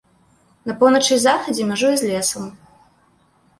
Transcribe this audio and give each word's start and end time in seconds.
На 0.69 0.75
поўначы 0.79 1.11
і 1.17 1.19
захадзе 1.27 1.69
мяжуе 1.71 1.93
з 2.05 2.11
лесам. 2.15 2.51